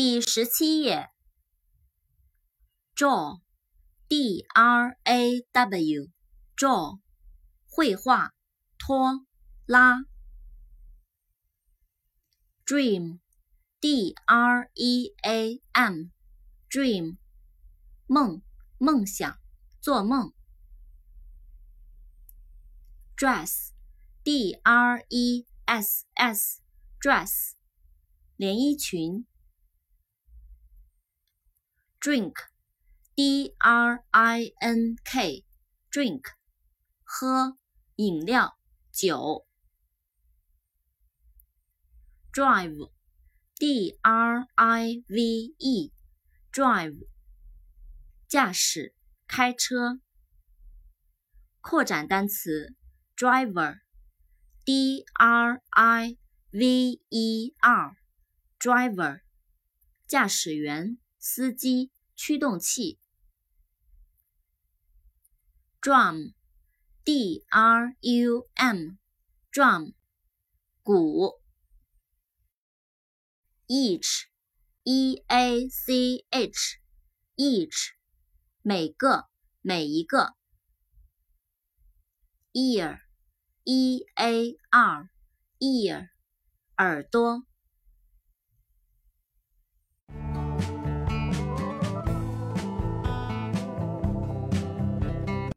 [0.00, 1.08] 第十七页
[2.94, 7.00] ，draw，d r a w，draw，
[7.66, 8.32] 绘画，
[8.78, 9.26] 拖
[9.66, 10.04] 拉
[12.64, 17.16] ；dream，d r e a m，dream，
[18.06, 18.42] 梦，
[18.78, 19.36] 梦想，
[19.80, 20.32] 做梦
[23.16, 27.32] ；dress，d r e s s，dress，
[28.36, 29.26] 连衣裙。
[32.00, 32.34] Drink,
[33.16, 35.44] d r i n k,
[35.90, 36.22] drink,
[37.02, 37.58] 喝
[37.96, 38.56] 饮料
[38.92, 39.44] 酒。
[42.32, 42.92] Drive,
[43.56, 45.24] d r i v
[45.58, 45.92] e,
[46.52, 47.08] drive,
[48.28, 48.94] 驾驶
[49.26, 50.00] 开车。
[51.60, 52.76] 扩展单词
[53.16, 53.80] driver,
[54.64, 56.16] d r i
[56.52, 57.96] v e r,
[58.60, 59.20] driver,
[60.06, 61.90] 驾驶员司机。
[62.18, 62.98] 驱动器
[65.80, 69.94] ，drum，d r u m，drum，
[70.82, 71.40] 鼓。
[73.68, 77.92] each，e a c h，each，
[78.62, 79.26] 每个，
[79.60, 80.34] 每一个。
[82.52, 86.08] ear，e a r，ear，
[86.78, 87.44] 耳朵。